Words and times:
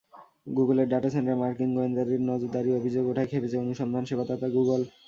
গুগলের 0.57 0.87
ডাটা 0.89 1.09
সেন্টারে 1.09 1.41
মার্কিন 1.41 1.69
গোয়েন্দাদের 1.75 2.19
নজরদারির 2.29 2.77
অভিযোগ 2.79 3.03
ওঠায় 3.07 3.29
খেপেছে 3.31 3.57
অনুসন্ধান 3.57 4.03
সেবাদাতা 4.09 4.47
গুগল। 4.55 4.81